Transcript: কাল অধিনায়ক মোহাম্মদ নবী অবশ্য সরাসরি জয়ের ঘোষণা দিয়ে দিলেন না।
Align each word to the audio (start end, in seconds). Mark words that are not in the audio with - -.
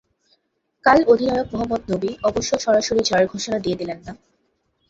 কাল 0.85 0.99
অধিনায়ক 1.07 1.47
মোহাম্মদ 1.51 1.81
নবী 1.91 2.09
অবশ্য 2.23 2.51
সরাসরি 2.59 3.01
জয়ের 3.03 3.27
ঘোষণা 3.27 3.57
দিয়ে 3.59 3.79
দিলেন 3.81 3.99
না। 4.05 4.13